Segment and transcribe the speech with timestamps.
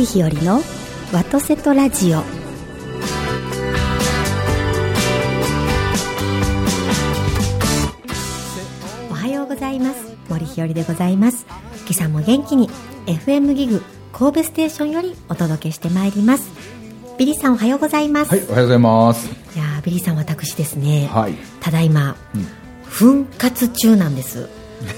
[0.00, 0.62] 森日和の
[1.12, 2.20] ワトセトラジオ。
[9.10, 10.16] おはようございます。
[10.30, 11.44] 森日和でございます。
[11.80, 12.70] 今朝も元気に
[13.04, 13.82] FM ギグ
[14.14, 16.50] 神戸ステーションよりお届けしてまいります。
[17.18, 19.28] ビリーさんおはようございます、はい、おはようございます。
[19.54, 21.34] いやービリーさん私ですね、はい。
[21.60, 22.16] ただいま、
[22.84, 24.48] 墳活中なんです。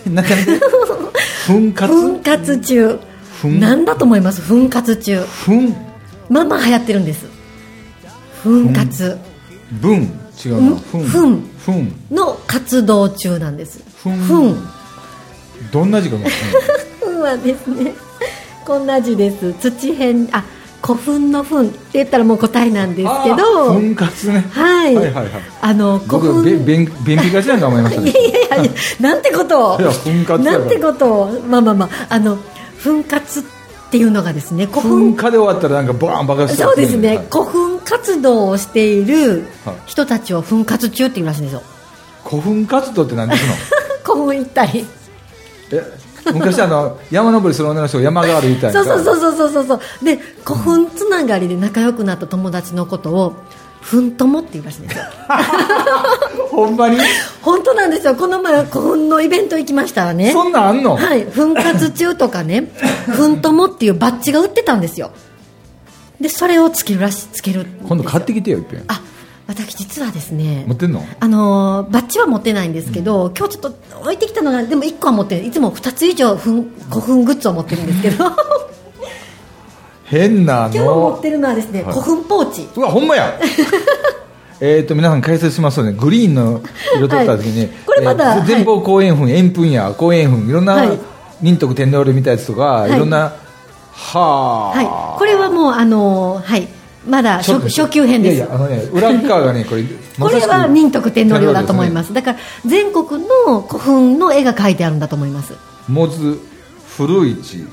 [0.09, 0.61] なんかね、
[1.49, 1.93] 奮活？
[1.93, 3.01] 奮活中
[3.43, 4.41] 奮なんだと思います？
[4.41, 5.21] 奮活中。
[5.45, 5.75] 奮、
[6.29, 7.27] まあまあ流行ってるんです。
[8.43, 9.19] 奮活。
[9.81, 10.09] 分、
[10.45, 10.77] 違うな。
[10.77, 11.05] ふん。
[11.05, 11.51] ふん。
[11.59, 11.93] ふん。
[12.11, 13.81] の活動中なんです。
[14.03, 14.17] ふん。
[14.17, 14.57] ふん。
[15.71, 16.29] どんな時間が
[17.01, 17.95] ふんはですね
[18.65, 19.53] こんな字です。
[19.55, 20.45] 土辺あ
[20.85, 23.73] 古墳の墳って言ったらもう答えなんですけど。
[23.75, 24.45] 奮活ね。
[24.51, 24.97] はい。
[24.97, 25.29] はいはいはい。
[25.61, 28.11] あの古僕、べ墳便便秘がちなんか思いましたね。
[28.11, 29.81] いやいやいやなんてことを。
[29.81, 31.41] いや奮活なんてことを。
[31.49, 32.07] まあまあまあ。
[32.09, 32.39] あの
[32.83, 33.43] 奮活っ
[33.91, 37.27] ていうのがですね古噴墳火で終わったらなんかバーン爆発そうですね、はい。
[37.31, 39.77] 古墳活動をしているはい。
[39.87, 41.63] 人たちを奮活中っていうらしいんですよ
[42.25, 43.55] 古墳活動って何ですの？
[44.15, 44.87] 古墳行ったり。
[45.71, 46.03] え
[46.33, 50.05] 昔あの山登りする女の人が山が歩いたりそうそうそうそうそうそうそう。
[50.05, 53.35] で古墳つながりで仲良くなった友達のことを
[53.83, 55.05] ふんともっていうらしいんですよ
[56.51, 56.97] ほんまに？
[57.43, 58.15] 本当なんですよ。
[58.15, 60.33] この前古墳のイベント行きましたらね。
[60.33, 60.97] そんなんあんの？
[60.97, 61.25] はい。
[61.25, 62.71] 奮活中とかね
[63.07, 65.11] ふんともっていうバッジが売ってたんですよ。
[66.21, 68.85] でそれをつけるらしつける今度買ってきてよいっぺん。
[68.89, 69.01] あ
[69.49, 71.05] 私実はですね持ってんの？
[71.19, 75.51] あのーバッジは持ってないんですけど、今日ちょっと置いてきたのがでも1個は持ってるい。
[75.51, 78.25] つも2つ以上ふん古墳グッズを持ってるんですけど
[80.13, 81.93] 変な今日持のってるのはですね、はい。
[81.95, 82.69] 古墳ポーチ。
[82.77, 83.33] うわほんまや。
[84.61, 85.93] えっと皆さん解説しますとね。
[85.93, 86.61] グリーンの
[86.99, 87.71] 色取った時に、はい。
[87.87, 88.49] これまだえーはい。
[88.49, 90.99] 前方後円墳円墳や後円墳いろんな、はい。
[91.41, 92.95] 仁徳天皇陵みたいなやつとか、い。
[92.95, 93.33] い、ろんな
[93.95, 95.19] はあ、はい。
[95.19, 96.69] これはもうあのーはい。
[97.09, 98.37] まだ初初級編です。
[98.37, 99.83] いやいやあのね裏側がねこれ
[100.21, 102.09] これは仁徳天皇陵だと思います。
[102.09, 105.55] すだから全国の古墳の絵が描いてあるんだと思います。
[105.89, 106.39] 百舌鳥
[106.99, 107.65] 古市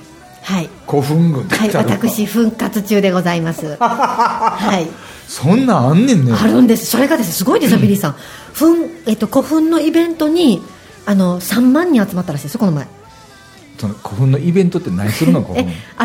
[0.50, 0.70] はい。
[0.88, 3.78] 古墳群はい私墳活中でございます。
[3.78, 4.88] はい。
[5.28, 6.34] そんなんあんねんね。
[6.34, 6.88] あるんです。
[6.88, 8.16] それがですねすごいですよ、ビリーさん。
[8.56, 10.60] 墳、えっと、古墳のイベントに
[11.06, 12.88] あの3万人集まったらしいですこの前。
[13.78, 15.46] その古墳のイベントって何するの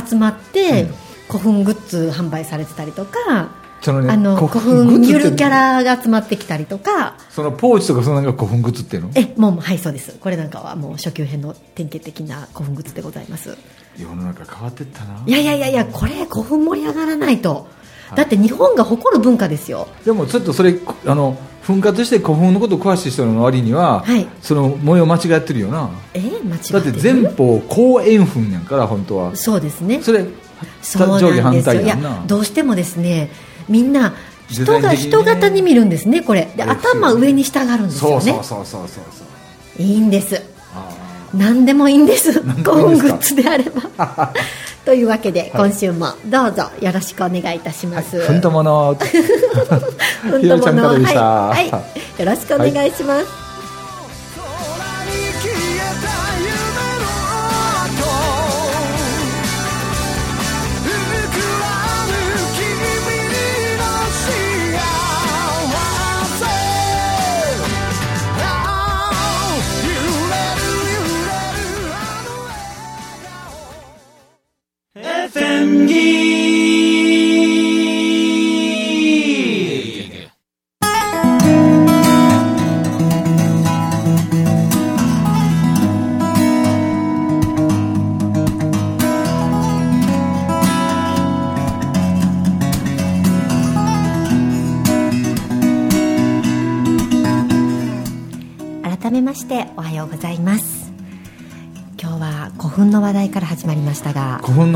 [0.06, 0.91] 集まって、
[1.26, 3.49] 古墳グッズ販売されてたりとか、
[3.81, 7.15] そのねあの古古墳ゆるキャラが集まってきたりとか。
[7.31, 9.11] そのポーチとかそのなんか古墳グッズっていうの？
[9.15, 10.15] えもうはいそうです。
[10.21, 13.56] これなんかはもう初級編の典型的な古墳グッズでございます
[13.97, 15.22] 世の中変わってったな。
[15.27, 17.69] いやいやいやいやこれ古墳盛り上がらないと。
[18.15, 19.88] だって日本が誇る文化ですよ。
[20.05, 24.27] でもちょっとそれあの奮発して古墳のこと詳しい人の割には、はい。
[24.43, 25.91] その模様間違ってるよな。
[26.12, 29.37] え間違ってだって前方後円墳やんから本当は。
[29.37, 30.03] そうですね。
[30.03, 30.26] それ
[30.82, 31.75] そう上下反なんですよ。
[31.75, 32.25] いや対やんな。
[32.26, 33.31] どうしてもですね
[33.69, 34.15] みんな
[34.49, 36.53] 人が人型に見るんですねこれ。
[36.56, 38.32] で頭上に従うんですよね。
[38.32, 39.25] そうそうそうそうそ
[39.78, 39.82] う。
[39.82, 40.37] いいんです。
[40.37, 40.44] あ何でも
[40.81, 41.04] いいんです
[41.37, 42.72] 何で古もいいんですか？
[42.72, 44.33] 墳グッズであれば。
[44.84, 51.25] というわけで今週もどうぞよろしくお願いいたします、ーふんともの ふんひろちゃんからでした。
[51.25, 51.83] はい、は
[52.19, 53.44] い、よろしくお願いします、空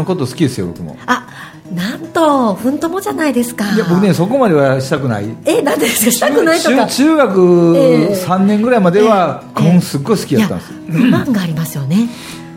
[0.09, 0.97] こと好きですよ僕も。
[1.07, 1.27] あ
[1.73, 3.73] なんとふんともじゃないですか。
[3.75, 5.27] いや僕ねそこまではしたくない。
[5.45, 6.11] えなんでですか？
[6.13, 6.87] したくないとか。
[6.87, 8.25] 中中学ええ。
[8.27, 9.61] 3年ぐらいまではええ。
[9.61, 10.73] 古墳すっごい好きやったんです。
[10.89, 12.09] ロマンがありますよね。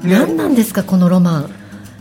[0.03, 1.49] ね何なんですかこのロマン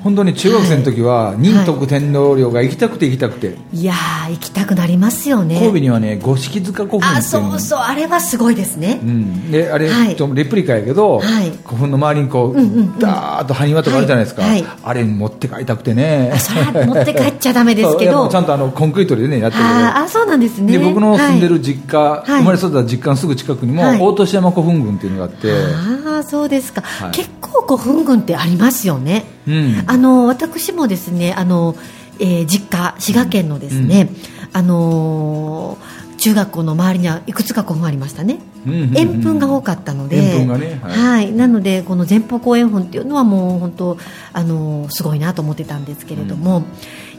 [0.02, 3.56] 本当に中学生の時は仁徳天皇陵が行きたくて行きたくて。
[3.73, 5.58] いやー行きたくなりますよね。
[5.58, 10.17] 神戸にはね五色塚古墳あっていうのそうそうあれはすごいですね、うん、であれ、はい。
[10.17, 11.50] とレプリカやけど、はい。
[11.64, 12.99] 古墳の周りにこう、うんうんうん。
[12.99, 14.62] ダーッと埴輪とかあるじゃないですか、はい。
[14.62, 16.32] はいあれ持って帰りたくてね。
[16.38, 18.29] それは持って帰っちゃダメですけど。
[18.29, 19.64] うちゃんとあのコンクリートでねやってる。
[19.64, 20.73] あそうなんですね。
[20.73, 22.31] で僕の住んでるはい実家、い。
[22.41, 24.00] 生まれ育った実家のすぐ近くにも、はい。
[24.00, 27.11] 大年山古墳群っていうのがあって、ああそうですか、はい。
[27.11, 29.84] 結構古墳群ってありますよねうん。
[29.87, 31.76] あの私もですねあの、
[32.19, 34.08] えー実家滋賀県のですね、
[34.52, 38.98] あのー中学校の周りにはいくつか古墳ありましたね、うんうんうん。
[38.98, 40.98] 円墳が多かったのでねはい。
[40.98, 41.32] はい。
[41.32, 43.98] なのでこの前方後円墳っていうのはもう本当
[44.34, 46.64] あのーすごいなと思ってたんですけれども、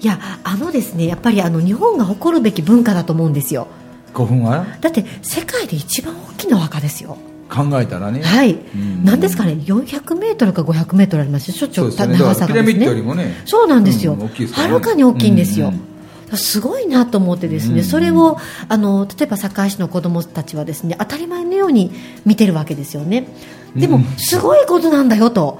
[0.01, 3.65] いやあのですねやっぱりあの日本が誇るべき文化だと思うんですよ。
[4.13, 4.67] 古墳は？
[4.81, 7.17] だって世界で一番大きなお墓ですよ
[7.51, 8.21] 考えたらね。
[8.23, 9.03] はい、ん。
[9.03, 9.53] なんですかね。
[9.53, 11.53] 400メートルか500メートルありますよ。
[11.53, 12.33] しょっちゅうそうですよね。
[12.33, 13.41] だ長からピラミッドさがですねよりもね。
[13.45, 14.69] そうなんですよ、うんすよはね。
[14.69, 15.73] るかに大きいんですよ、うん。
[15.73, 15.91] うん
[16.37, 17.83] すごいなと思ってですね、うん。
[17.83, 18.37] それを
[18.69, 21.91] あの例えば堺市の子供たちはですね当たり前のように
[22.25, 23.27] 見てるわけですよね。
[23.75, 24.05] でも、うん。
[24.17, 25.59] すごいことなんだよと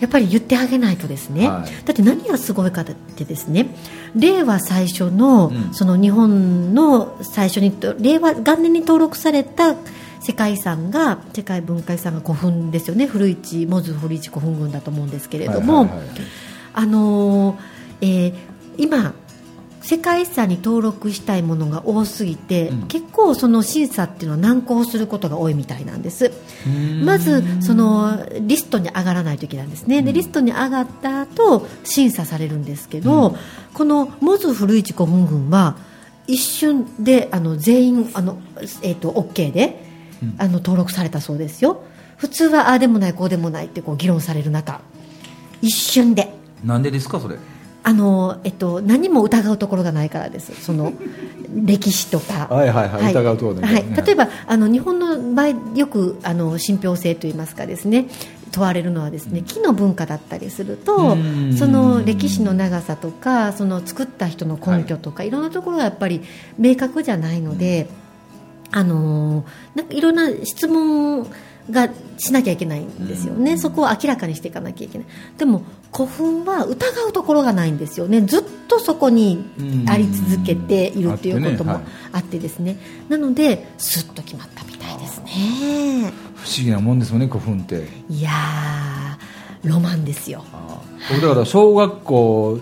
[0.00, 1.86] やっぱり言ってあげないとですね、はい。
[1.86, 3.68] だって何がすごいかってですね
[4.14, 5.74] 令和最初の,、うん。
[5.74, 9.74] その日本の最初に令和元年に登録された
[10.20, 13.06] 世界遺産が世界文化遺産が古墳ですよね。
[13.06, 16.08] 古市モズ古市古墳群だと思うんですけれども、はいはいはい。
[16.74, 17.56] あのー
[18.02, 18.34] えー
[18.76, 19.12] 今
[19.82, 22.86] 世界遺産に登録したいものが多すぎて、うん。
[22.86, 26.32] 結構その審査っていうのは難航することが多いみたいなんです。
[26.66, 27.04] うん。
[27.04, 30.02] まずそのリストに上がらないといけないんですね。
[30.02, 33.36] でリストに上がった後審査されるんですけど、うん。
[33.72, 35.76] このモズ古市古墳群は
[36.26, 38.38] 一瞬であの全員あの、
[38.82, 39.89] えー、と OK で、うん
[40.38, 41.82] あの登録されたそうですよ。
[42.16, 44.80] 普通はああでもないこうでもないってこう議論される中。
[45.62, 46.32] 一瞬で。
[46.64, 47.36] なんでですかそれ？
[47.82, 50.54] あの、えっと、何も疑うところがないからです。
[50.62, 50.92] その
[51.64, 52.46] 歴史とか。
[52.50, 53.84] はいはいはい疑うところだけはい。
[53.86, 58.06] ね例えばあの日本の場合よくあの信憑性といいますかですね。
[58.52, 61.56] 問われるのはですね木の文化だったりするとうん。
[61.56, 66.20] その歴史の長さとかその作った人の根拠とか、い、ろんなところがやっぱり
[66.58, 67.88] 明確じゃないので、
[68.72, 69.44] あのー
[69.74, 71.26] なんかいろんな質問
[71.70, 71.88] が
[72.18, 75.06] しなきゃいけないんですよね、そこを明らかにしていかなきゃいけない。
[75.38, 75.62] でも
[75.92, 78.22] 古墳は疑うところがないんですよね。
[78.22, 79.44] ずっとそこに
[79.88, 81.80] あり続けているということも
[82.12, 82.76] あってですね。
[83.08, 86.12] なのですっと決まったみたいですね。
[86.36, 87.86] 不思議なもんですもんね古墳って。
[88.08, 90.44] いやーロマンですよ。
[91.10, 92.60] 僕だから小学校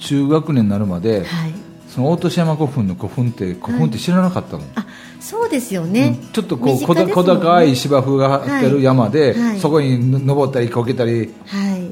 [0.00, 1.54] 中学年になるまではい。
[1.88, 4.86] その大年山古墳の古墳って古墳って知らなかったの、あ
[5.20, 6.32] そうですよね、うん。
[6.32, 7.12] ちょっとこうね。
[7.12, 9.42] 小高い芝生が張ってる山で、はい。
[9.42, 11.90] はいそこに登ったりこけたりはい。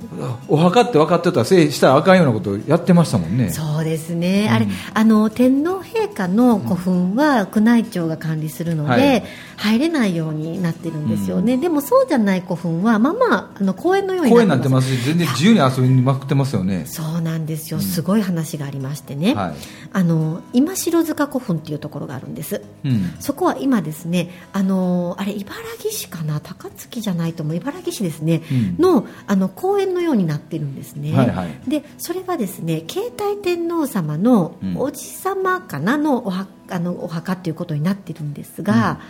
[0.49, 3.51] お墓って分かってたらせいしたらあかんようなことやってましたもんね。
[3.51, 4.55] そうですね、うん。
[4.55, 5.78] あれあの天皇陛
[6.19, 9.25] 下の古墳は宮内庁が管理するので、はい。
[9.59, 16.87] 入れないようになってるんですよね、でもそうじゃない古墳はまあまああの公園のように公園にななっててますすし全然自由に遊びにまくってますよね。
[16.87, 19.55] そうなんですよ、すごい話がありましてね、はい。
[19.93, 22.62] あの今城塚古墳っていうところがあるんです。
[22.85, 23.14] うん。
[23.19, 26.38] そこは今ですねあのあれ茨城市かな？
[26.38, 27.56] 高槻じゃないと思う。
[27.56, 28.76] 茨城市ですね、うん。
[28.79, 31.69] のあの公園のようになってるんですね、はいはい。
[31.69, 34.76] でそれはですね携帯天皇様のうん。
[34.76, 35.97] おじ様かな？
[35.99, 39.01] のおはあのお墓っていうことになってるんですが、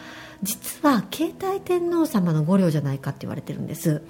[0.43, 4.03] 実は携帯天皇様の御陵じゃないかって言われてるんです。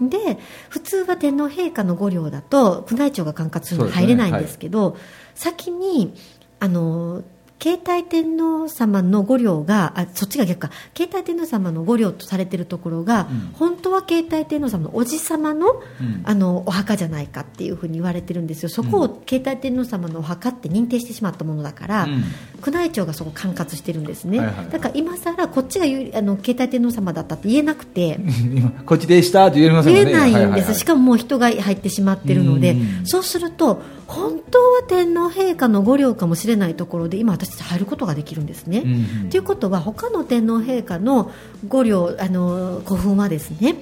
[0.00, 0.08] うん。
[0.08, 0.38] で
[0.68, 4.96] 普通は天皇陛下の御陵だと宮内庁が管轄するのに入れないんですけど
[5.34, 6.14] 先に
[6.58, 7.22] あの
[7.60, 10.70] 携帯天皇様の御陵があそっちが逆か。
[10.96, 13.38] 携帯天皇様の御陵とされてるところが、うん。
[13.54, 16.22] 本当は携帯天皇様のおじ様の,、うん。
[16.24, 18.68] あのお墓じゃないかっていうふうに言われてるんですよ。
[18.68, 22.24] そこを携帯天皇様のお墓って認定してしまったものだから、うん。
[22.64, 28.18] 宮内庁がそこ管轄してるんですね、はいはいだから今さらこっちがあの携帯天皇様だったって言えなくて。
[28.54, 30.00] 今こっちでしたって言えませんね。
[30.00, 32.72] えないんです、はははしかももう人が入ってしまってるので。
[32.72, 33.06] うん。
[33.06, 38.82] そうすると本当は天皇陛下の御陵かもしれないところで今私たち入ることができるんですね。
[38.84, 41.30] うんということは他の天皇陛下の
[41.66, 43.76] 御陵あの古墳はですね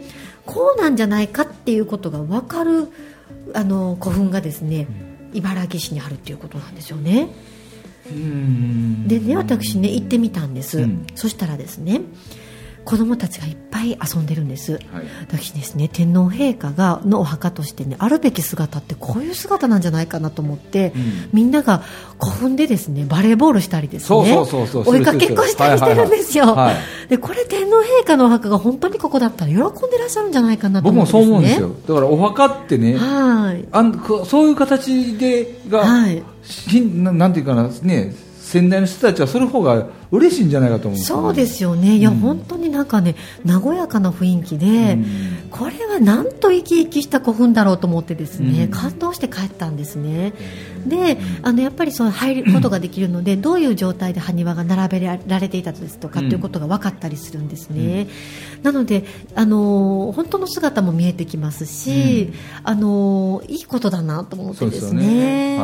[0.44, 2.88] こうなんじゃないかっていうことが分かる
[3.54, 4.86] あの古墳がですね
[5.32, 7.28] 茨城市にあるっていうことなんですよね。
[8.10, 9.08] うん。
[9.08, 11.06] でね私ね行ってみたんです、うん。
[11.14, 12.02] そしたらですね
[12.86, 14.82] 子供たちがいっぱい遊んでるんです、はい。
[15.20, 21.30] 私ですね天皇陛下がのお墓としてねあるべき姿ってこういう姿なんじゃないかなと思って、うん。
[21.32, 21.82] みんなが
[22.20, 27.08] 古墳でですねバレーボールしたりですねそうそうそうそう追いかけっこしたりしてるんですよ、はいはいはい。
[27.08, 31.74] でこれ天皇陛下のお墓が本当にここだったら喜んでらっしゃるんじゃないかなと僕も思ってそう思うんですよ。
[31.88, 33.68] だからお墓ってねはい。
[33.72, 36.22] あんこそういう形でが、はい。
[36.72, 42.18] なんていうかなね先代の人たちはそれ方が嬉しいんじゃないかと思うそうですよね、いや、うん。
[42.18, 45.48] 本当になんかね、和やかな雰囲気で、うん。
[45.50, 48.70] これはなんと生き生きした古墳だろうと思って、ですね、うん。
[48.70, 50.32] 感動して帰ったんですね、
[50.88, 56.28] であのやっぱりその入ることができるので、どういう状態で埴輪が並べられていたですとか、うん。
[56.28, 58.08] ということが分かったりするんですね、
[58.62, 62.32] なので、あの本当の姿も見えてきますし、
[62.64, 65.58] あのいいことだなと思ってですね。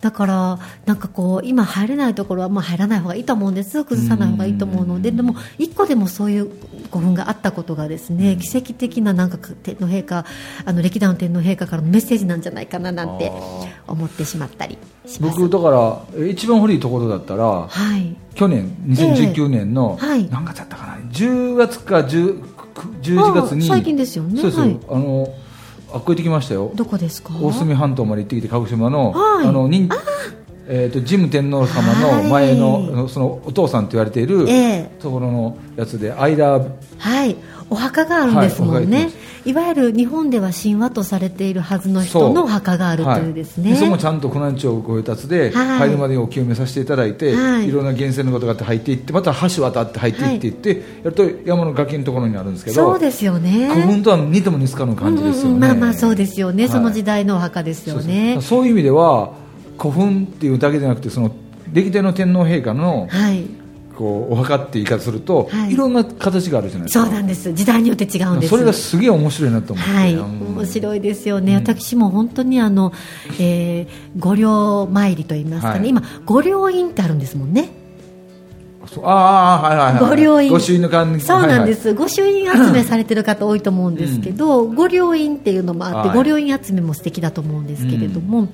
[0.00, 6.50] だから、なんかこう今入れないところはまあ入らない方がいいと思うんです、崩さない方がいいと思うので、でも一個でもそういう
[6.90, 10.24] 古墳があったことがですね、奇跡的ななんか天皇陛下、
[10.64, 13.30] あの歴代の天皇陛下からのメッセージなんじゃないかななんて
[13.86, 15.38] 思ってしまったりします。
[15.40, 20.28] 僕だからえ一番古いところだったらはい、去年2019年の、ええはい。
[20.30, 22.42] 何月だったかな？10月か10
[23.02, 24.40] 11月にあ最近ですよね。
[24.40, 24.80] そうですよ、はい。
[24.88, 25.34] あの
[25.92, 26.70] あっこ行ってきましたよ。
[26.74, 27.34] どこですか？
[27.40, 29.46] 大隅半島まで行ってきて鹿児島の,、はい。
[29.46, 29.88] あの人
[30.72, 31.92] えー、と神武天皇様
[32.22, 34.90] の前の,、はいそのお父さんと言われているええ。
[35.00, 36.60] ところのやつで間
[36.98, 37.36] はい、
[37.68, 39.10] お墓があるんですもんね、はい
[39.44, 45.78] いわゆる日本では神話とされているはずの人のお墓があるというですね、はい、そこもちゃんと宮内庁ご栄達で、はい。
[45.78, 47.68] 入るまでお清めさせていただいて、はい。
[47.68, 50.50] い、ろんな源泉のことがあって入っていってまた橋渡って入っていってい。
[50.50, 50.68] って、
[51.04, 53.68] やると山の崖のところにあるんですけどそうですよね。
[53.68, 55.54] 古墳とは似ても似つかぬ感じですよね、うん。
[55.54, 56.72] うんまあまあそうですよね、はい。
[56.72, 58.34] その時代のお墓ですよね。
[58.34, 58.42] そう。
[58.42, 59.32] そういう意味では
[59.78, 61.34] 古墳っていうだけじゃなくてその
[61.72, 63.59] 歴代の天皇陛下のはい
[64.00, 65.74] こうお墓って言い方すると、はい。
[65.74, 67.04] い、ろんな形があるじゃないですか。
[67.04, 67.52] そうなんです。
[67.52, 68.48] 時代によって違うんです。
[68.48, 71.58] それがすげえ面白いなと思って、はい、うん面白いですよね、うん。
[71.58, 72.94] 私も本当にあの、
[73.38, 75.88] えー、御陵参りといいますかね、はい。
[75.90, 77.68] 今、御陵院ってあるんですもんね、
[79.02, 80.10] ああはいはいはい。
[80.10, 80.50] 御陵院。
[80.50, 86.16] 御朱印の管理そうなんです、はい御朱印集めされてる方多いと思うんですけど、御陵院っていうのもあって、はい。
[86.16, 88.48] 御陵院集めも素敵だと思うんですけれども、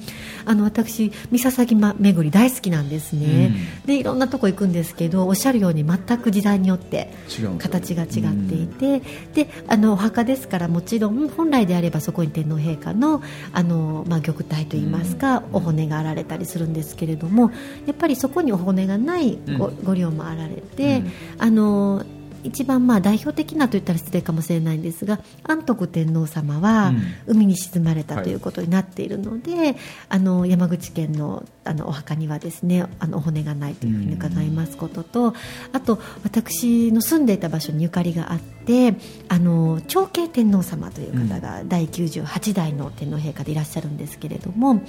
[0.45, 3.53] あの私、三笹ま巡り大好きなんですね、
[3.85, 7.11] でいろんなとこ行くんですけど、おっしゃるように全く時代によって
[7.59, 9.03] 形が違っていて、
[9.35, 17.51] であのお墓ですから、もちろん本来であればそこに天皇陛下のあの、まあ、玉体といいますか、お骨があられたりするんですけれども、
[17.87, 19.85] やっぱりそこにお骨がないご,、うん。
[19.85, 21.13] ご陵もあられて、うん。
[21.39, 22.05] あの
[22.47, 27.37] 一番まあ代表的なと言ったら失礼かもしれないんですが安徳天皇様はうん。
[27.37, 29.77] 海に沈まれたはいということになっているので、
[30.09, 35.35] あの山口県のあのお墓にはですねあのお骨がないというふうに伺いますことと、
[35.73, 38.95] あと私の住んでいた場所にゆかりがあって
[39.29, 44.83] あの長慶天皇様という方が第98代の天皇陛下でいらっしゃるんですけれども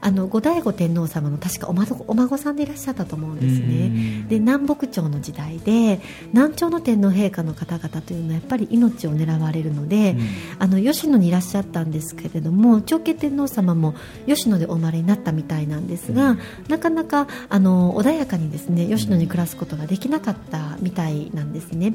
[0.00, 3.86] あの後醍醐天皇様の確かお孫お孫さんでいらっしゃったと思うんですね。
[3.86, 3.88] う
[4.24, 4.28] ん。
[4.28, 6.00] で南北朝の時代で
[6.32, 10.16] 南朝の天皇陛下の方々というのはやっぱり命を狙われるので、
[10.58, 13.94] あの吉野にいらっしゃったんですけれども長慶天皇様も
[14.26, 16.36] 吉野でお生まれになったみたいなんですが、
[16.68, 21.94] なかなかあの穏やかにですね吉野に暮らすことができなかったみたいなんですね。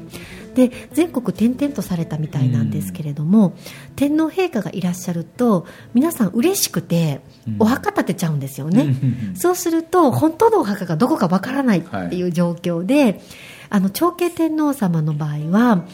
[0.54, 3.54] で全国転々とされたみたいなんですけれども、
[3.96, 7.20] 天皇陛下がいらっしゃると皆さん嬉しくて
[7.58, 9.36] お墓建てちゃうんですよね、うん。
[9.36, 13.20] そうすると本当のお墓がどこかわからないっていう状況で、
[13.70, 15.84] あの長慶天皇様の場合は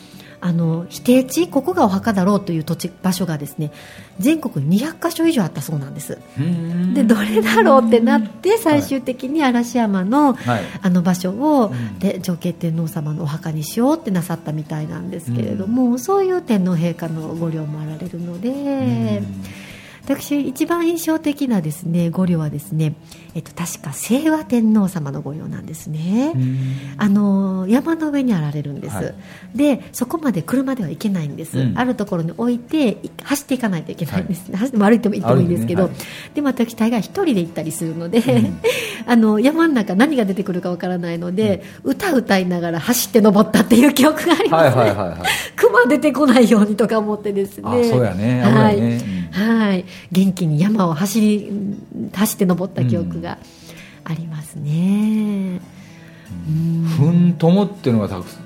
[0.41, 3.73] あの否定地ここがお墓だろうという土地場所がですね
[4.19, 6.19] 全国に200箇所以上あったそうなんです。
[6.39, 6.93] うん。
[6.93, 10.63] でどれだろうってなって最終的に嵐山の,、はい。
[10.83, 11.99] あの場所を、ん。
[11.99, 19.23] で長慶天皇様のお墓にしようってなさったみたいなんですけれども、そういう天皇陛下のご陵もあられるので。
[20.05, 22.95] 私一番印象的なですね御陵はですね、
[23.35, 26.59] えっと、確か清和天皇様の御陵なんですね、うん。
[26.97, 29.15] あの山の上にあられるんです、はい。
[29.55, 31.79] でそこまで車では行けないんです、うん。
[31.79, 38.23] あるところに置いてい走っていかないといけないんです、走っても歩いても行ってもいいんですけど、歩いてねでも私大概一人で行ったりするので、
[39.07, 45.19] あの山の中何が出てくるかわからないので、歌歌いながら走って登ったっていう記憶があります、ねはいはいはいはい。
[45.57, 47.65] 熊出てこないようにとか思ってですね。
[47.65, 48.43] あそうやね。
[48.43, 48.81] はい、
[49.31, 51.51] はい、元気に山を走り
[52.19, 53.39] 走って登った記憶が
[54.05, 55.61] ありますね、
[56.49, 56.85] うん。
[56.85, 58.45] ふんともっていうのがたくさん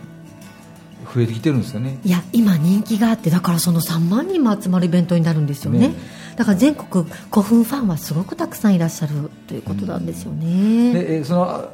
[1.15, 1.99] 増えてきてるんですよね。
[2.05, 5.89] いや今人気があってだからその3万人も集まるイベントになるんですよね。
[5.89, 5.95] ね。
[6.37, 11.69] だから全国古墳ファンはすごくたくさんいらっしゃるということなんですよね、でえその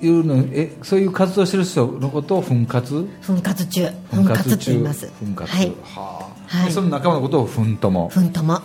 [0.00, 3.08] いうのえそういう活動してる人のことを奮活？
[3.22, 3.88] 奮活中。
[4.12, 5.10] 奮活と言います。
[5.18, 5.72] 奮活はい。
[5.82, 6.66] はあはい。
[6.66, 8.08] でその仲間のことをふんとも。
[8.10, 8.60] 奮とも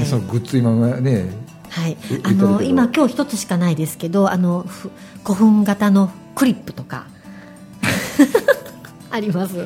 [0.00, 1.26] はでそのい、グッズ今ね
[1.70, 4.90] はい、うあの今今日一つしかないですけどあのふ
[5.22, 7.06] 古墳型のクリップとか。
[9.10, 9.56] あります。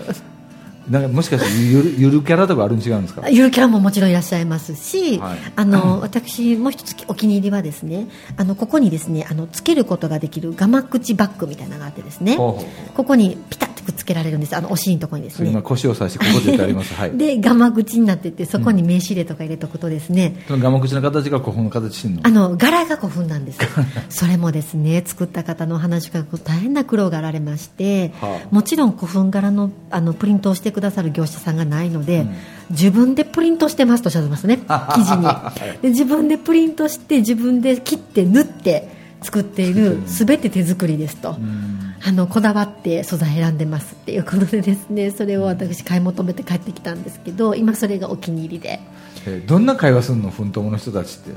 [0.88, 3.29] なんかもしかしてゆるゆるキャラとかあるん違うんですか？
[3.31, 5.38] ゆるキャラももちろんいらっしゃいますし、はい。
[5.57, 12.64] あの私もう一つお気に入りはですねあのここにですねあのつけることができるガマ口バッグみたいなのがあってですねこ
[12.97, 14.57] こにピタッとくっつけられるんです。
[14.57, 15.50] あのお尻のところにですね。
[15.50, 16.95] 今腰を刺してここでてあります。
[16.95, 17.12] はい。
[17.17, 23.59] でガマ口になっててそこに名刺入れとか入れとくとですね、そのガマ口の形が古墳の形してんのあの柄が古墳なんです。
[24.09, 28.49] それもですね作った方のお話が大変な苦労があられまして、はあ。
[28.50, 32.26] もちろん古墳柄のあのプリントをしてくださる業者さんがないので、
[32.71, 34.61] 自分でプリントしてますとおっしゃってますね。
[34.69, 35.26] 生地に。
[35.83, 38.88] で自分でプリントして自分で切って縫って
[39.25, 41.37] 作っている全て手作りですと、
[42.06, 48.80] あのこだわって素材選んでますっていうことでですねそれを私買い求めて帰ってきたんですけど今それがお気に入りで。
[49.26, 51.30] えーどんな会話するの奮闘の人たちって？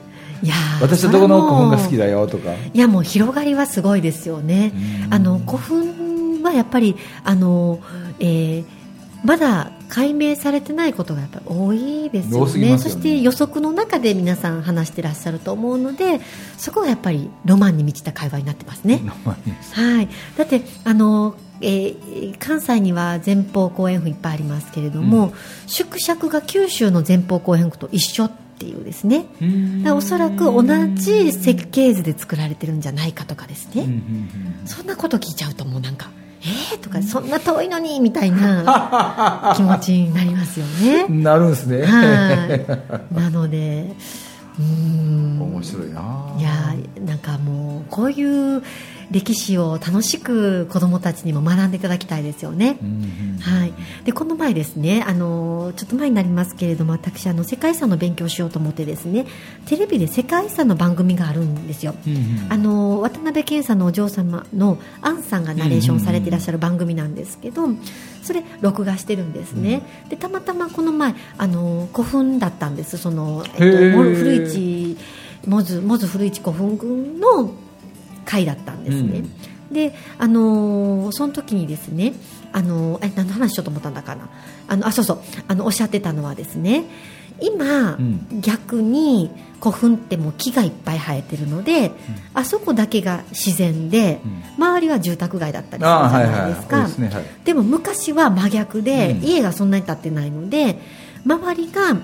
[0.46, 2.54] いやー私はどこの古墳が好きだだよとか。
[2.74, 4.74] いやもう広がりはすごいですよね。
[5.06, 5.14] うん。
[5.14, 7.80] あの古墳はやっぱりあの、
[8.20, 8.66] えー
[9.24, 12.72] まだ解明されてないことがやっぱり多いですよね。
[12.72, 12.78] ね。
[12.78, 16.20] そして予測の中で皆さん話してらっしゃると思うので
[16.58, 19.02] そこがやっぱりロマンに満ちた会話になってますね、
[19.74, 25.34] はい、だってあの、えー関西には前方後円墳いっぱいありますけれども、
[25.66, 29.26] 縮尺が九州の前方後円墳と一緒っていうですね。
[29.92, 30.64] おそらく同
[30.96, 33.94] じ設計図で作られてるんじゃないかとかですね、うんう
[34.64, 34.68] ん。
[34.68, 36.10] そんなこと聞いちゃうともうなんか
[36.48, 41.06] えーとかそんな遠いのにみたいな 気持ちになりますよね。
[41.10, 41.86] うんなるんですね。
[41.86, 43.16] はい。
[43.20, 43.94] なので
[44.60, 45.42] うーん。
[45.42, 46.02] 面白いな。
[46.40, 48.24] いやーなんかもうこうい
[48.58, 48.62] う
[49.12, 52.78] 歴史を楽しく子どもたちにも学んでいただきたいですよね。
[52.82, 53.74] うんうんはい、
[54.04, 59.26] でこの前ですねあのちょっと前になりますけれども私あの世界遺産の勉強をしようと思ってですね
[59.66, 61.96] テレビで世界遺産の番組があるんですよ。
[62.06, 67.68] うんうんあの渡辺謙さんのお嬢様のアンさんがナレーションされていらっしゃる番組なんですけど
[68.24, 72.98] それ録画してるんですね、でたまたまこの前あの古墳だったんです。
[72.98, 74.98] その、えっと、古市
[75.46, 77.52] モズモズ古市古墳群の
[78.28, 79.24] 会だったんですね、
[79.72, 82.14] であのーその時にですね
[82.52, 84.30] あのーえ何の話しようと思ったんだかな。
[84.68, 85.20] あのあそうそう。
[85.48, 86.86] あのおっしゃってたのはですね
[87.40, 88.42] 今、うん。
[88.42, 89.32] 逆に
[89.62, 91.92] 古墳ってもう木がいっぱい生えてるので、
[92.34, 94.20] あそこだけが自然で、
[94.58, 97.24] 周りは住宅街だったりするじゃないですか、ですねはい。
[97.44, 99.24] でも昔は真逆で、うん。
[99.24, 100.80] 家がそんなに建ってないので
[101.26, 101.96] 周りが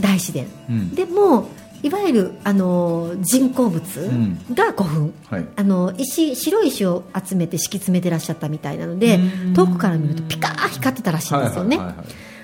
[0.00, 0.94] 大自然、うん。
[0.94, 1.48] でも
[1.82, 4.38] いわゆるあの人工物ん。
[4.54, 5.46] が古墳、はい。
[5.56, 9.54] あの石白い石を集めて敷き詰めてらっしゃったみたいなのでうん。
[9.54, 11.78] 遠くから見るとピカー光ってたらしいんですよね、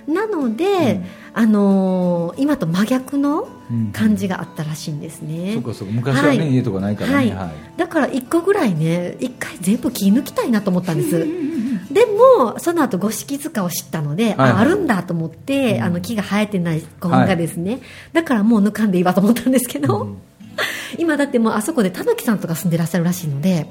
[0.07, 1.05] なので、うん。
[1.35, 3.93] あのー今と真逆のうん。
[3.93, 5.95] 感じがあったらしいんですね、そうかそうか。
[5.95, 6.53] 昔はね、はい。
[6.53, 7.31] 家とかないからね、はい。
[7.31, 7.79] はい。
[7.79, 11.27] だから1個ぐらいね1回全部切り抜きたいなと思ったんです
[11.91, 14.51] でもその後五色塚を知ったので、はいはい。
[14.53, 17.81] ああるんだと思って、あの木が生えてない古墳がですね、
[18.13, 20.17] だからもう抜かんでいいわと思ったんですけど、
[20.99, 23.67] 今だってもうあそこでたぬきさんとか住んでらっしゃるらしいので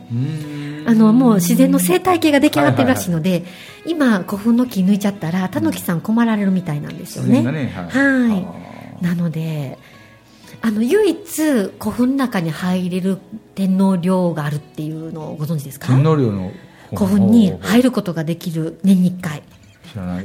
[0.85, 3.45] あのもう自然の生態系が出来上がってるらしいので、
[3.85, 7.41] 今古墳の木抜いちゃったらたぬきさん困られるみたいなんですよね。
[7.41, 7.71] ね。
[7.73, 8.29] はい。
[8.29, 8.35] は
[9.01, 9.03] い。
[9.03, 9.77] なので
[10.61, 11.43] あの唯一
[11.79, 13.17] 古墳の中に入れる
[13.55, 15.87] 天皇陵があるっていうのをご存知ですか？
[15.87, 16.51] 天皇陵の
[16.95, 19.43] 古墳にる入ることができる年に1回。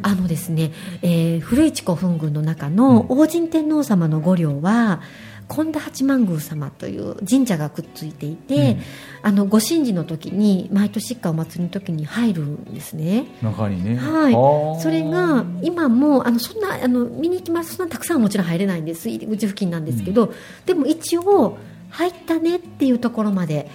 [0.03, 5.03] あのですね、えー古市古墳群の中の王神天皇様の御陵は
[5.49, 8.81] 神田八幡宮様という神社がくっついていて、うん。
[9.23, 13.27] あのご神事の時に毎年一回お祭りの時に入るんですね。
[13.43, 13.97] 中にね。
[13.97, 14.83] はい。
[14.83, 17.77] それが今もあのそんなあの見に行きます。
[17.77, 19.09] そんなたくさんはもちろん入れないんです。
[19.09, 20.33] 入り口付近なんですけど、
[20.67, 21.57] でも一応
[21.91, 23.71] 入ったねっていうところまで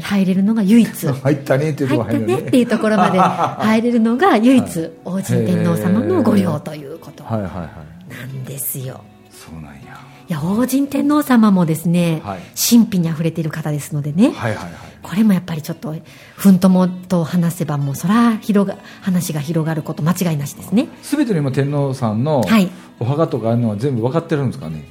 [0.00, 0.88] 入れるのが唯一。
[1.06, 2.42] 入ったねっていうと入ったこ入るよね。
[2.42, 7.24] ねっていうところまで 入れるのが唯一王神天皇様の御陵ということ。
[7.24, 8.18] はいはいはい。
[8.18, 9.00] なんですよ。
[9.30, 9.80] そうなんや。
[10.28, 12.38] いや王神天皇様もですね、はい。
[12.56, 14.66] 神秘にあふれている方ですのでね、はいはいはい。
[15.02, 15.94] これもやっぱりちょっと
[16.36, 20.88] 奮斗もと話せばもうそら広が話が広がること間違いなしですね。
[21.02, 22.68] 全ての今天皇さんのはい。
[22.98, 24.84] お墓とかあるのは全部分かってるんですかね？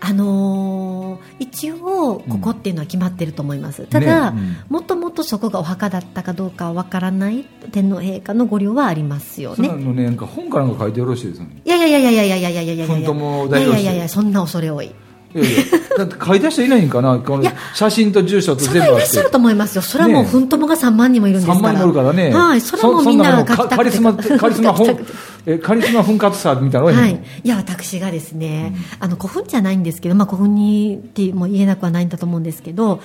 [0.00, 4.74] あのー一応ここっていうのは決まってると思います、ただ、ねうん。
[4.76, 9.68] もともとそこがお墓だったかどうかはわからない天皇陛下のご陵はありますよね。
[9.68, 11.62] そのねなんか本かなんか書いてよろしいですよね。
[11.64, 14.86] いやいやいやいやいやいやいやいやいやいやいやいやいやいやそんな恐れ多い
[15.34, 15.62] いやいや
[15.98, 25.06] だって書いた人いないんかなこのいや写真と住所とそ全部あっれはいらっしゃるてと思いますよそれはもうね奮闘もが3万人もいるんですから3万人おるからねはいそれはもうみんな書きたくてカリスマカリスマ本
[25.46, 27.48] えカリスマ奮発さみたいなはい、い。
[27.48, 33.00] や私がですね、あの古墳じゃないんですけど、まあ、古墳にっても言えなくはないんだと思うんですけど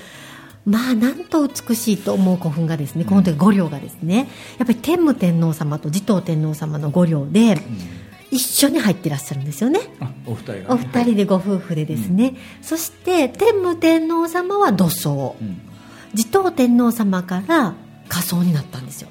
[0.65, 4.27] まあなんと美しいと思う古墳がですねこの時五両がですね
[4.59, 7.57] やっぱり天武天皇様と持統天皇様の五両で
[8.31, 9.79] 一緒に入ってらっしゃるんですよね。
[9.99, 10.65] あお二人がね。
[10.69, 15.35] お二人でご夫婦でですね、そして天武天皇様は土葬。
[15.39, 15.61] うん。
[16.13, 17.73] 持統天皇様から
[18.07, 19.09] 火葬になったんですよ。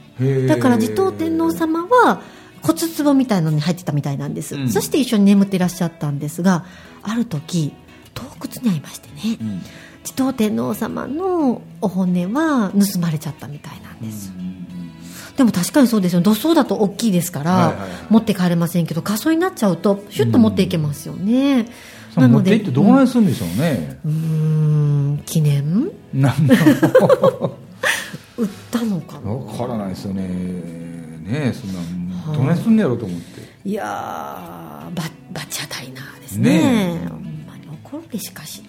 [0.49, 2.23] だから持統天皇様は
[2.63, 4.69] 骨壺みたいなのに入ってたみたいなんです、うん。
[4.69, 6.65] そして一緒に眠ってらっしゃったんですが
[7.03, 7.73] ある時
[8.15, 9.39] 洞窟にありましてね。
[9.41, 9.63] うん。
[10.03, 14.33] 持統天皇様のお骨は盗まれちゃったみたいなんです、
[15.37, 16.23] でも確かにそうですよ。
[16.23, 17.91] 土葬だと大きいですから、はいはいはい。
[18.09, 21.67] 持って帰れませんけど火葬になっちゃうとシュッと持っていけますよね、
[22.15, 25.91] さあ持って行ってどこまでするんでしょうね、うーん記念？
[26.15, 27.59] なんだろ
[28.39, 29.35] 売ったのかうな？
[29.35, 30.23] 分からないですよね。
[30.23, 30.31] ね
[31.29, 33.41] えそんはないどないすんねやろうと思って。
[33.69, 36.59] いやーババチャダイナーですね。
[36.59, 37.09] ねえ。
[37.09, 38.63] ほんまに怒るべしかし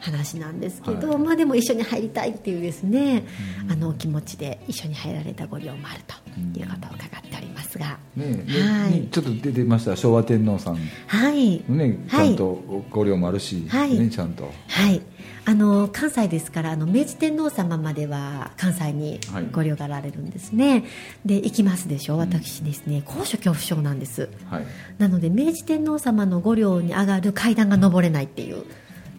[0.00, 3.24] 話なんですけど、まあでも一緒に入りたいっていうですね、
[3.70, 6.14] あのお気持ちで一緒に入られたご両もあると
[6.58, 8.90] いうことを伺っておりますが、ねえはい。
[8.92, 10.78] ねちょっと出てました昭和天皇さん。
[11.06, 11.62] はい。
[11.68, 12.28] ねちはい。
[12.28, 13.98] ゃんとご領もあるし、はい。
[13.98, 14.50] ねちゃんと。
[14.68, 15.00] はい、
[15.44, 19.46] あの関西ですからあの明治天皇様までは関西にはい。
[19.52, 20.84] ご両がられるんですね、
[21.24, 22.16] で行きますでしょ？
[22.18, 24.28] 私ですね高所恐怖症なんです。
[24.50, 24.64] はい。
[24.98, 28.64] なので明治天皇様の御陵に上がる階段が登れないっていう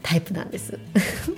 [0.03, 0.77] タイプなんです。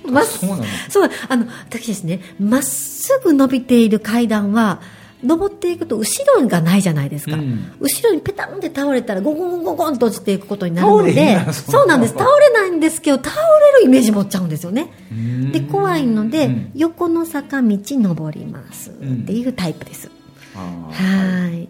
[0.06, 0.64] まっそうなの？
[0.90, 4.82] そうあの私ですねまっすぐ伸びている階段は
[5.24, 7.72] 登っていくと後ろがないじゃないですか、うん。
[7.80, 12.14] 後ろにペタンって倒れたらゴゴゴゴゴンと落ちていくことになるのでそうなんです。
[12.14, 14.92] 倒れないんですけど倒れるイメージ持っちゃうんですよね。
[15.12, 15.52] うん。
[15.52, 16.72] で怖いので、うん。
[16.76, 18.90] 横の坂道登ります。
[18.90, 18.94] っ
[19.26, 20.12] ていうタイプです、
[20.56, 21.48] あー。
[21.48, 21.70] はい。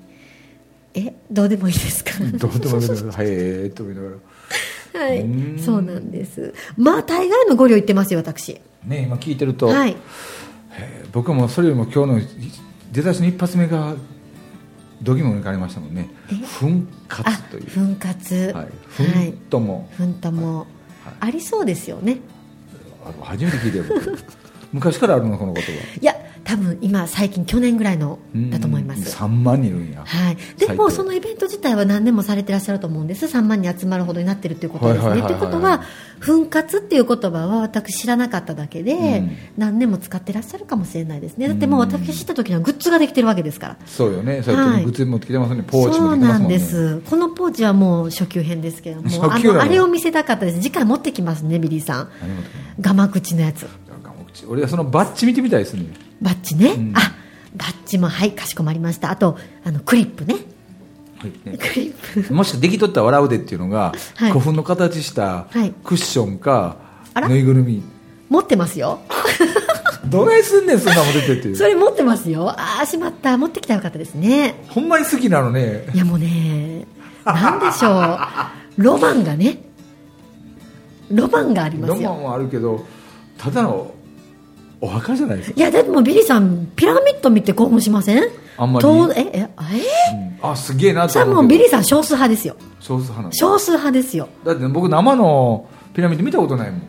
[0.96, 2.12] えどうでもいいですか？
[2.20, 4.10] どうでもいいけどはいえーっと思いなが
[4.94, 5.00] ら。
[5.06, 5.22] はい。
[5.22, 5.60] うん。
[5.60, 6.54] そうなんです。
[6.78, 8.60] まあ大概のご両行ってますよ私。
[8.86, 9.96] ね今聞いてると、はい。
[10.76, 12.28] えー僕もそれよりも今日の
[12.93, 13.95] 出だしの一発目が
[15.01, 16.10] どぎも抜かれましたもんね。
[16.32, 16.36] え？
[16.45, 17.65] 奮あ活という。
[17.65, 18.53] 奮活はい。
[18.53, 18.69] はい。
[18.88, 20.60] 奮とも、奮とも。
[20.60, 20.67] はい。
[21.19, 22.19] ありそうですよね。
[23.03, 24.17] あ初めて聞いたよ僕。
[24.71, 25.71] 昔からあるのこの言葉。
[25.71, 26.12] いや
[26.43, 28.19] 多分今最近去年ぐらいの
[28.51, 29.15] だと思います。
[29.17, 30.03] 3万人いるんや。
[30.06, 33.25] はい、でもそのイベント自体は何年もされてらっしゃると思うんです。
[33.25, 35.10] 3万人集まるほどになってるということですね。
[35.10, 35.39] はいはいはいはい。
[35.39, 35.84] ということは
[36.19, 39.38] 墳活っていう言葉は私知らなかっただけで、うん。
[39.58, 41.47] 何年も使ってらっしゃるかもしれないですね。
[41.47, 43.77] だってもう私が知った時にはグッズができてるわけですから。
[43.86, 44.41] そうよね。
[44.43, 44.84] そうやってはい。
[44.84, 45.63] グッズ持ってきてますね。
[45.63, 46.58] ポーチそうもできてますもんね。
[46.58, 47.01] なんです。
[47.10, 49.10] このポーチはもう初級編ですけれども。
[49.23, 49.53] あの。
[49.53, 50.62] のあれを見せたかったです。
[50.62, 52.10] 次回持ってきますねビリーさん。
[52.79, 53.67] ガマ口のやつ
[54.48, 55.86] 俺はそのバッジ見てみたいですね。
[56.22, 56.93] バッジね、ん。
[56.96, 57.02] あ
[57.56, 59.12] バッジもはいかしこまりました。
[59.12, 60.36] あとあのクリップね。
[61.19, 61.32] はい。
[61.50, 62.34] ね クリップ。
[62.34, 64.32] もしかできとったら笑うでっていうのが、はい。
[64.32, 65.74] 古墳の形したはい。
[65.84, 66.78] クッションか、
[67.13, 67.30] あら？
[67.30, 67.84] ぬいぐるみ。
[68.30, 69.00] 持ってますよ。
[70.06, 71.56] どないすんねんそんなもん出てっていう。
[71.56, 72.50] それ持ってますよ。
[72.50, 73.38] ああしまった。
[73.38, 74.56] 持ってきたらよかったですね。
[74.69, 75.86] ほんまに好きなのね。
[75.93, 76.86] いやもうね
[77.26, 78.17] なんでしょ
[78.80, 78.84] う。
[78.84, 79.60] ロマンがね。
[81.10, 82.10] ロマンがありますよ。
[82.10, 82.86] ロマンはあるけど
[83.38, 83.91] ただの
[84.84, 85.56] お墓じゃないですか。
[85.58, 88.24] いやでもビリーさんピラミッド見て興奮しません？
[88.58, 88.84] あんまり。
[88.84, 89.50] とえええ？
[90.41, 90.52] うん。
[90.52, 92.58] あすげえなと思うもうビリーさん少数派ですよ。
[92.82, 93.36] 少数派なんだ。
[93.38, 94.28] 少数派ですよ。
[94.43, 96.82] だって僕生のピラミッド見たことないもん。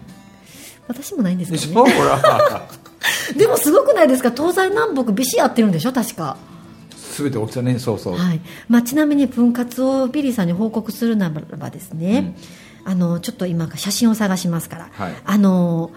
[0.88, 1.94] 私もないんですけどね。
[3.38, 4.33] でもすごくないですか？
[4.33, 5.92] 東西南北ビシ合ってるんでしょ？
[5.92, 6.37] 確か。
[7.16, 7.78] 全て大きさね。
[7.78, 8.40] そうそう、はい。
[8.68, 12.35] まあ、ちなみに墳活をビリーさんに報告するならばですね、
[12.85, 15.14] あのちょっと今写真を探しますから、はい。
[15.24, 15.92] あの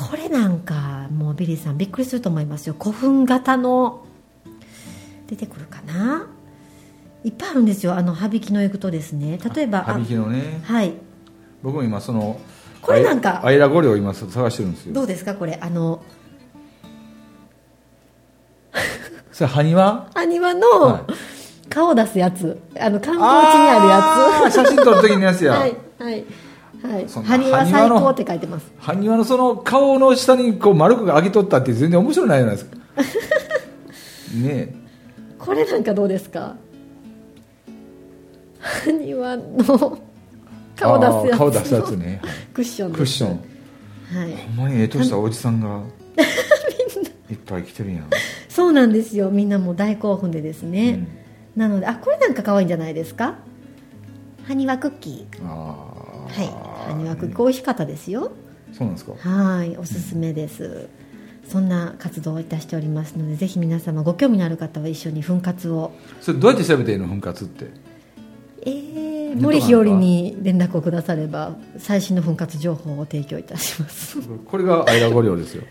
[0.00, 2.76] これなんかもうビリーさんびっくりすると思いますよ。
[2.80, 4.06] 古墳型の
[5.26, 6.28] 出てくるかな？
[7.24, 7.96] いっぱいあるんですよ。
[7.96, 9.40] あの羽引きの行くとですね。
[9.56, 10.62] 例えば羽引きのね。
[10.68, 10.92] あはい。
[11.64, 12.40] 僕も今その
[12.80, 14.94] これなんかアイラゴリを今探してるんですよ。
[14.94, 15.58] どうですかこれ？
[15.60, 16.00] あの
[19.32, 20.10] それ埴輪？
[20.14, 21.06] 埴輪はの
[21.68, 22.56] 顔出すやつ。
[22.78, 23.88] あの観光地にある
[24.46, 24.54] やつ。
[24.54, 26.24] 写真撮る時のやつや、 はいはい
[26.82, 27.06] はい。
[27.08, 28.70] 埴輪最高って書いてます。
[28.78, 32.76] 埴輪のその顔の下にこう丸くが上げとったって全然面白いないじゃないですか。
[34.34, 34.74] ねえ。
[35.38, 36.56] これなんかどうですか？
[38.84, 39.98] 埴輪の
[40.76, 42.20] 顔出すやつ顔出すやつね。
[42.52, 43.30] クッションクッション。
[43.30, 43.34] は
[44.26, 44.36] い。
[44.56, 45.80] ほんまにええとしたおじさんが。
[47.30, 48.06] いっぱい来てるやん。
[48.48, 49.30] そうなんですよ。
[49.30, 51.06] みんなもう大興奮でですね、
[51.56, 53.34] なのであこれなんか可愛いんじゃないですか？
[54.46, 55.46] 埴輪クッキー。
[55.46, 55.87] あ
[56.28, 56.94] はい。
[56.94, 58.30] 埴輪クッキー美味しかったですよ。
[58.72, 59.12] ーそうなんですか。
[59.18, 59.76] はい。
[59.76, 60.88] おすすめです、
[61.48, 65.92] そんな活動をいたしておりますのでぜひ皆様ご興味のある方は一緒に奮活を。
[66.20, 67.66] それどうやって調べていいの奮活って？
[68.62, 69.42] えー、ネットなんか。
[69.42, 74.18] 森日和に連絡をくだされば最新の奮発情報を提供いたします。
[74.20, 75.62] これが間五稜ですよ。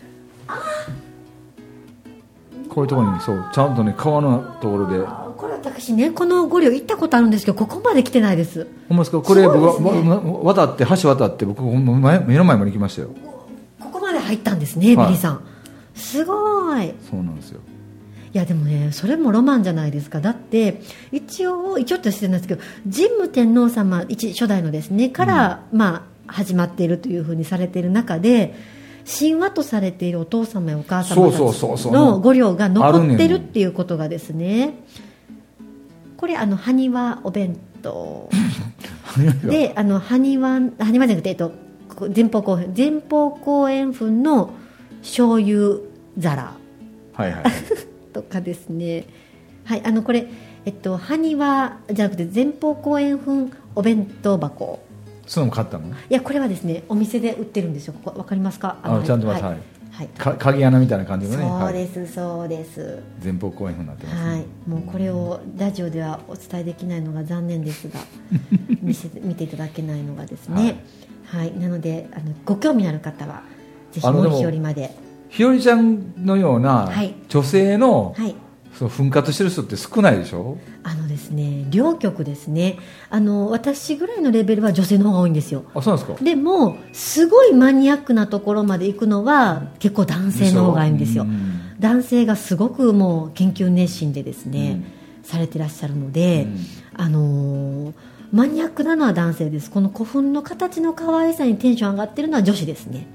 [2.68, 5.04] こういうところにそうちゃんとね川のところで
[5.68, 8.66] 私ねこの五稜行ったことあるんですけどここまで来てないです。
[8.88, 9.20] ほんまですか？
[9.20, 13.10] これ僕渡って橋渡って僕前目の前まで行きましたよ。
[13.80, 15.06] ここまで入ったんですね、はい。
[15.06, 15.44] ビリーさん。
[15.94, 16.92] すごい。
[17.10, 17.60] そうなんですよ。
[18.32, 20.20] いやでもねそれもロマンじゃないですか。
[20.20, 28.54] だって一応一応としてるんですけど神武天皇様一初代のですねから、まあ始まっているというふうにされている中で
[29.18, 31.30] 神話とされているお父様やお母様
[31.90, 34.74] の御陵が残ってるっていうことがですね
[36.18, 38.28] これあの埴輪お弁当。
[39.48, 41.52] であの埴輪埴輪じゃなくて、えっと、
[41.96, 44.50] こ前方後編前方後円墳の
[45.00, 45.78] 醤油
[46.20, 46.52] 皿。
[47.14, 47.42] はいはい
[48.12, 49.04] とかですね。
[49.64, 50.26] はいあのこれ
[50.64, 54.80] えっと埴輪じゃなくて前方後円墳お弁当箱。
[55.26, 55.88] そういうのも買ったの？
[55.88, 57.94] いやこれはですねお店で売ってるんですよ。
[58.02, 58.76] ここわかりますか？
[58.82, 59.58] あちゃんとはい、ははい。
[59.58, 59.60] い
[59.98, 60.08] はい。
[60.08, 61.42] か鍵穴みたいな感じのね。
[61.42, 61.72] そうはい。
[61.72, 63.02] ですそうです。
[63.22, 67.98] 前方後円墳になってますね、はい、もうこれをラジオではお伝えできないのが残念ですが
[68.80, 70.84] 見せて見ていただけないのがですね、
[71.24, 71.52] はい。
[71.58, 73.42] なのであのご興味のある方は
[73.90, 74.94] ぜひ日和まで。
[75.30, 77.16] ひよりちゃんのようなはい。
[77.28, 78.36] 女性の、はい
[78.78, 80.56] そう奮発してる人って少ないでしょ？
[80.84, 82.78] あのですね両局ですね。
[83.10, 85.64] あの私ぐらいのレベルは女性の方が多いんですよ。
[85.74, 86.24] あそうなんですか？
[86.24, 91.24] でもすごいマニアックなところまで行くのは結構男性の方がいいんですよ。
[91.24, 91.26] う。
[91.26, 91.74] ん。
[91.80, 94.82] 男性がすごくもう研究熱心でですね、
[95.18, 95.24] うん。
[95.24, 96.58] されてらっしゃるので、うん。
[96.94, 97.94] あのー
[98.30, 99.70] マニアックなのは男性です。
[99.70, 103.06] この古墳の形の可愛さにテンション上がってるのは女子ですね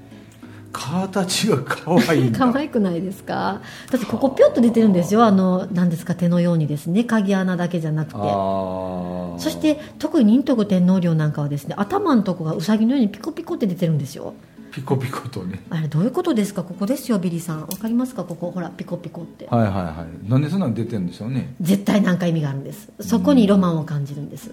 [0.84, 3.60] 形が可愛い 可愛くないですか？
[3.90, 5.24] だってここぴょっと出てるんですよ。
[5.24, 7.04] あの何ですか手のようにですね。
[7.04, 8.18] 鍵穴だけじゃなくて。
[8.18, 14.34] そして特に仁徳天皇陵なんかはですね頭のとこがうさぎのようにピコピコって出てるんですよ。
[14.72, 15.62] ピコピコとね。
[15.70, 16.62] あれどういうことですか？
[16.64, 17.60] ここですよビリーさん。
[17.62, 18.24] わかりますか？
[18.24, 18.50] ここ。
[18.50, 19.46] ほらピコピコって。
[19.48, 20.30] はいはいはい。
[20.30, 21.54] なんでそんなの出てるんでしょうね。
[21.60, 22.90] 絶対何か意味があるんです。
[23.00, 24.50] そこにロマンを感じるんです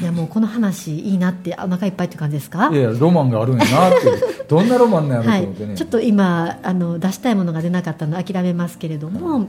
[0.00, 2.70] いやもうこの話いいなってお腹いっぱいって感じですか？
[2.72, 4.44] いやいやロマンがあるんやなって。
[4.48, 9.48] どんなロマンなんやろはいと思ってね、、ちょっと今あの出したいものが出なかったので諦めますけれども、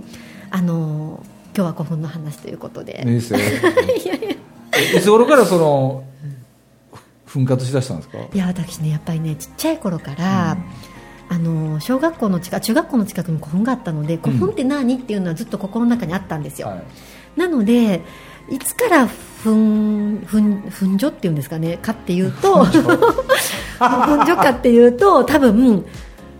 [0.52, 1.24] あの
[1.56, 3.40] 今日は古墳の話ということで、いいですよ。
[4.98, 6.04] いつ頃からその
[7.26, 8.18] ふ奮発しだしたんですか？
[8.34, 10.58] いや私ねやっぱりねちっちゃい頃から、
[11.30, 16.84] あの小学校の近中学校の近くに古墳があったので古墳って何、っていうのはずっと心の中にあったんですよ、はい
[17.38, 18.02] なので
[18.50, 19.08] いつから
[19.43, 22.73] 墳墳墳所っていうんですかねかっていうと墳
[24.26, 25.86] 所 かっていうと多分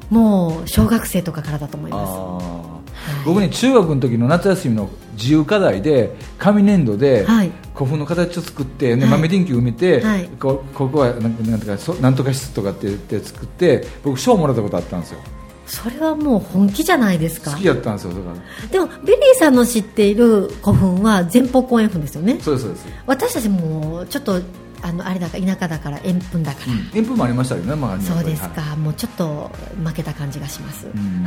[0.10, 2.78] もう小学生とかからだと思います。
[3.26, 7.52] 僕ね中学の時の夏休みの自由課題で紙粘土ではい。
[7.74, 9.12] 古墳の形を作って、ねはい。
[9.12, 10.28] 豆電球埋めて、はい。
[10.40, 15.20] こここはなんかなんとかそなんとか室とかって言って作って僕賞もらったことあったんですよ
[15.68, 17.52] それはもう本気じゃないですか。
[17.52, 22.40] 好きだったんですよだからでもビリーさんの知っている古墳は前方後円墳ですよね。
[22.42, 24.42] そうですそうです、私たちもちょっと
[24.82, 28.78] あのあれだから田舎だから円墳だから、うん、塩分もありましたけどね、まあ、そうですか、はい。
[28.78, 29.52] もうちょっと
[29.84, 31.26] 負けた感じがします、うん。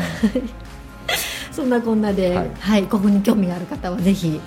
[1.52, 4.40] そんなこんなで、ははいい古墳に興味がある方はぜひ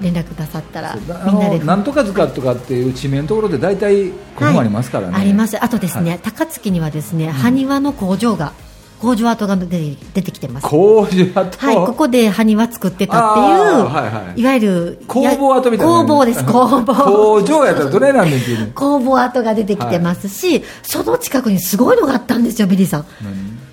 [0.00, 1.58] 連絡くださったらみんなで。
[1.60, 5.62] なんとか塚とかっていう地名のところで大体古墳ありますからね、はいあります。
[5.62, 6.20] あとですね、はい。
[6.20, 8.52] 高槻にはですね埴輪の工場が
[9.00, 10.66] 工場跡が出て出てきてます。
[10.66, 11.58] 工事跡？
[11.58, 14.40] はい、ここで埴輪作ってたっていう、はいはい。
[14.40, 23.04] いわゆる工房跡みたいな工房です工房 工場やったらどれなんねんっていうね工房跡が出てきてますし、その近くにすごいのがあったんですよビリーさん。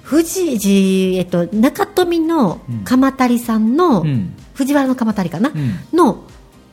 [0.08, 4.34] 富士寺、えっと、中富の鎌足さんの、うん。
[4.54, 5.54] 藤原の鎌足かな、ん。
[5.94, 6.24] の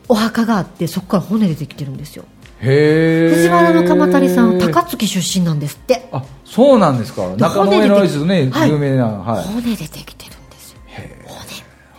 [0.07, 2.25] お墓があってそこから骨出てきてるんですよ
[2.63, 6.07] 藤原の鎌足さん高槻出身なんですって。
[6.13, 7.27] あそうなんですか。
[7.35, 8.69] 中野上のですね、はい。
[8.69, 10.79] 有名な、はい、骨出てきてるんですよ。
[11.25, 11.45] 骨。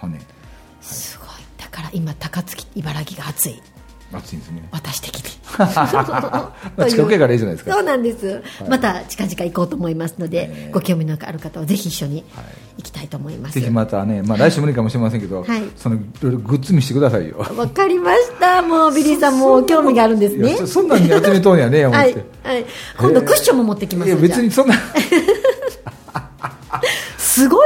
[0.01, 0.21] 骨。
[0.81, 1.29] すごい。
[1.59, 3.61] だから今高槻茨城が熱い
[4.17, 4.69] 熱いんですね。
[4.71, 5.25] 私的に。
[5.59, 5.65] ま
[6.79, 7.75] あ近くやからいいじゃないですか。
[7.75, 12.25] そうなんです、また近々行こうと思いますので、えーご興味のある方はぜひ一緒に
[12.77, 15.63] 行きたいと思います、ぜひまたね、まあ、来週無理かもしれませんけど、はい。
[15.77, 17.39] そのいろいろグッズ見せてくださいよ。
[17.57, 18.63] わかりました。
[18.63, 22.67] もうビリーさんも興味があるんですいねやそそんなんに集めとんやね思って、はい、はい、
[22.99, 24.75] 今度クッションも持ってきますいやよ別にそんな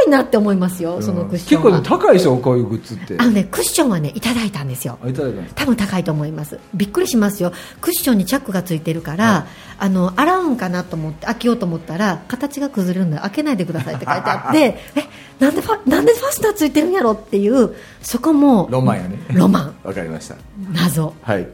[0.09, 3.17] いなって思いますよそのクッションは、結構高いでしょこういうグッズって。
[3.19, 4.99] あのねクッションはねいただいたんですよ。
[5.03, 6.59] あいただいた多分高いと思います。
[6.75, 7.53] びっくりしますよ。
[7.81, 9.47] クッションにチャックがついてるから、
[9.79, 14.59] あの洗うんかなと思って開けようと思ったら形が崩れるんで開けないでくださいって書いてあって
[14.97, 15.05] え
[15.39, 19.19] なんでファなんでファスナーついてるんやろっていうそこもロマンやね。
[19.33, 19.75] ロマン。
[19.85, 20.37] わかりました。
[20.73, 21.15] 謎。
[21.23, 21.47] はい。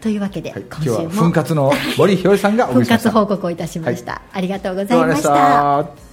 [0.00, 1.08] というわけで、はい、今週も。
[1.08, 3.08] 奮活の森ひよりさんがお送復りしました。
[3.10, 6.03] 活報告をいたしました、ありがとうごどうもありがとうございました